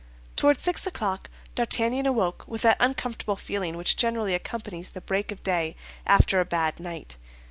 [0.35, 5.43] Toward six o'clock D'Artagnan awoke with that uncomfortable feeling which generally accompanies the break of
[5.43, 5.75] day
[6.07, 7.17] after a bad night.